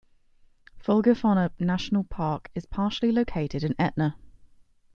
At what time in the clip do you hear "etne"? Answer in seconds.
3.77-4.15